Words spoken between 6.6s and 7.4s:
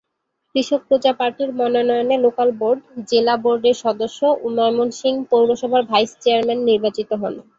নির্বাচিত হন।